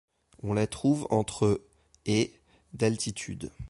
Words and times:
On 0.41 0.55
la 0.55 0.65
trouve 0.65 1.05
entre 1.11 1.61
et 2.07 2.33
d'altitude. 2.73 3.51